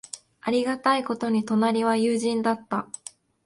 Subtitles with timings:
[0.41, 2.87] ありがたいことに、隣は友人だった。